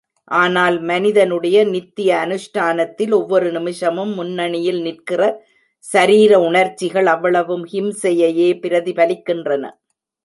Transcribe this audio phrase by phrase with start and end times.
[0.31, 5.21] ஆனால், மனிதனுடைய நித்ய அனுஷ்டானத்தில் ஒவ்வொரு நிமிஷமும் முன்னணியில் நிற்கிற
[5.85, 9.63] சரீர உணர்ச்சிகள் அவ்வளவும் ஹிம்சையையே பிரதிபலிக்கின்றன.